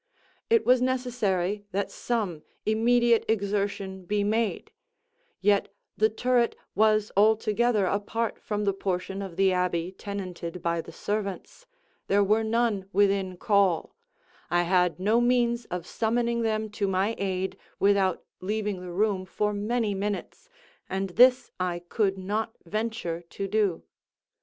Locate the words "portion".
8.73-9.21